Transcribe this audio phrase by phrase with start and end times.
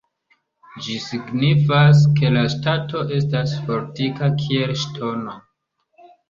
[0.85, 5.37] Ĝi signifas, ke la ŝtato estas fortika kiel ŝtono.